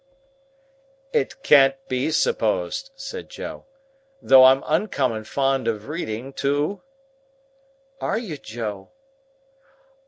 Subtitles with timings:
[1.13, 3.65] "It can't be supposed," said Joe.
[4.19, 6.81] "Tho' I'm uncommon fond of reading, too."
[7.99, 8.89] "Are you, Joe?"